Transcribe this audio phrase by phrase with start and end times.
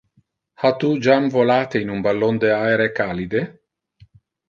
[0.61, 3.41] Ha tu jam volate in un ballon de aere calide?